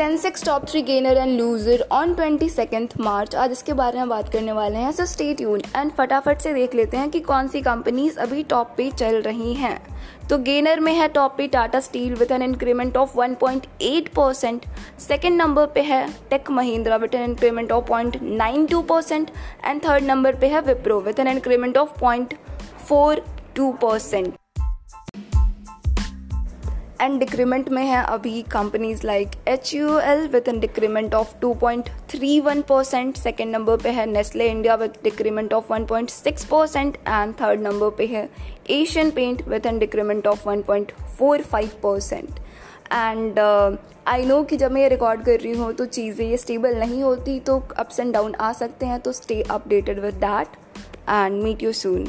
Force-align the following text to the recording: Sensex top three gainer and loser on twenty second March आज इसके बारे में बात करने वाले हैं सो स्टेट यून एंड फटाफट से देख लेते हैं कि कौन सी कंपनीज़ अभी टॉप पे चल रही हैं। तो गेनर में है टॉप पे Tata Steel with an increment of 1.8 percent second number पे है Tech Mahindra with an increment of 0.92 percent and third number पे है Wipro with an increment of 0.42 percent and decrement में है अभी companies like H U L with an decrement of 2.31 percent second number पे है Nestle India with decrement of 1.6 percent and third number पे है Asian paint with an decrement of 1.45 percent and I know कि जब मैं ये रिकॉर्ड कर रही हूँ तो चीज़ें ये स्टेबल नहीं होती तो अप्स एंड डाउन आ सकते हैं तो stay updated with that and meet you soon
Sensex 0.00 0.44
top 0.44 0.64
three 0.68 0.80
gainer 0.82 1.16
and 1.16 1.38
loser 1.38 1.84
on 1.92 2.14
twenty 2.14 2.48
second 2.48 2.92
March 3.00 3.34
आज 3.36 3.50
इसके 3.52 3.72
बारे 3.72 3.98
में 3.98 4.08
बात 4.08 4.32
करने 4.32 4.52
वाले 4.52 4.78
हैं 4.78 4.92
सो 4.92 5.04
स्टेट 5.06 5.40
यून 5.40 5.62
एंड 5.76 5.90
फटाफट 5.92 6.40
से 6.40 6.52
देख 6.54 6.74
लेते 6.74 6.96
हैं 6.96 7.10
कि 7.10 7.20
कौन 7.20 7.48
सी 7.48 7.60
कंपनीज़ 7.62 8.18
अभी 8.18 8.42
टॉप 8.44 8.72
पे 8.76 8.90
चल 8.92 9.20
रही 9.22 9.52
हैं। 9.54 9.76
तो 10.30 10.38
गेनर 10.38 10.80
में 10.80 10.92
है 10.92 11.08
टॉप 11.10 11.36
पे 11.36 11.48
Tata 11.48 11.80
Steel 11.80 12.14
with 12.14 12.32
an 12.32 12.42
increment 12.42 12.96
of 12.96 13.18
1.8 13.18 14.08
percent 14.16 14.66
second 15.00 15.36
number 15.36 15.66
पे 15.66 15.82
है 15.82 16.06
Tech 16.30 16.50
Mahindra 16.52 16.96
with 16.96 17.14
an 17.14 17.30
increment 17.30 17.72
of 17.72 17.92
0.92 17.92 18.82
percent 18.88 19.30
and 19.64 19.84
third 19.84 20.04
number 20.04 20.40
पे 20.40 20.48
है 20.48 20.60
Wipro 20.66 21.00
with 21.00 21.20
an 21.20 21.28
increment 21.28 21.76
of 21.78 22.04
0.42 22.04 23.72
percent 23.82 24.39
and 27.00 27.18
decrement 27.20 27.68
में 27.68 27.82
है 27.84 28.02
अभी 28.04 28.42
companies 28.42 29.06
like 29.06 29.30
H 29.48 29.74
U 29.74 29.98
L 29.98 30.26
with 30.28 30.48
an 30.48 30.60
decrement 30.60 31.14
of 31.14 31.34
2.31 31.44 32.62
percent 32.68 33.16
second 33.16 33.52
number 33.52 33.76
पे 33.76 33.90
है 33.90 34.06
Nestle 34.06 34.48
India 34.48 34.74
with 34.74 34.98
decrement 35.04 35.54
of 35.54 35.72
1.6 35.72 36.44
percent 36.44 36.96
and 36.98 37.34
third 37.34 37.60
number 37.60 37.90
पे 37.98 38.06
है 38.06 38.28
Asian 38.70 39.10
paint 39.10 39.46
with 39.48 39.66
an 39.66 39.78
decrement 39.78 40.26
of 40.26 40.48
1.45 40.48 41.68
percent 41.82 42.40
and 42.92 43.38
I 44.08 44.24
know 44.24 44.42
कि 44.42 44.56
जब 44.56 44.72
मैं 44.72 44.82
ये 44.82 44.88
रिकॉर्ड 44.88 45.24
कर 45.24 45.40
रही 45.40 45.52
हूँ 45.52 45.72
तो 45.72 45.86
चीज़ें 45.88 46.26
ये 46.26 46.36
स्टेबल 46.36 46.78
नहीं 46.78 47.02
होती 47.02 47.38
तो 47.40 47.58
अप्स 47.76 48.00
एंड 48.00 48.12
डाउन 48.12 48.34
आ 48.34 48.52
सकते 48.52 48.86
हैं 48.86 49.00
तो 49.00 49.12
stay 49.12 49.42
updated 49.50 49.98
with 49.98 50.14
that 50.24 50.56
and 51.08 51.42
meet 51.42 51.62
you 51.62 51.72
soon 51.72 52.06